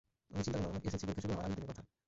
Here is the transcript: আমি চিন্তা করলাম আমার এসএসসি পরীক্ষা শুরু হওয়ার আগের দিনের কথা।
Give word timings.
আমি 0.33 0.41
চিন্তা 0.45 0.57
করলাম 0.59 0.69
আমার 0.71 0.83
এসএসসি 0.87 1.05
পরীক্ষা 1.07 1.23
শুরু 1.23 1.33
হওয়ার 1.35 1.45
আগের 1.47 1.57
দিনের 1.57 1.69
কথা। 1.71 1.81